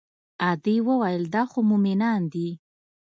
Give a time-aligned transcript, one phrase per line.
[0.51, 2.49] ادې وويل دا خو مومنان دي.